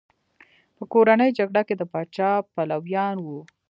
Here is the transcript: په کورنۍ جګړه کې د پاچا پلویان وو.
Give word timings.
په 0.75 0.83
کورنۍ 0.93 1.29
جګړه 1.39 1.61
کې 1.67 1.75
د 1.77 1.83
پاچا 1.91 2.31
پلویان 2.53 3.15
وو. 3.21 3.39